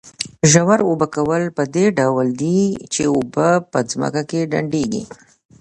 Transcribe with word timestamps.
ژور 0.51 0.79
اوبه 0.87 1.07
کول 1.15 1.43
په 1.57 1.63
دې 1.75 1.85
ډول 1.99 2.27
دي 2.41 2.59
چې 2.93 3.01
اوبه 3.13 3.47
په 3.71 3.77
ځمکه 3.91 4.21
کې 4.29 4.39
ډنډېږي. 4.51 5.03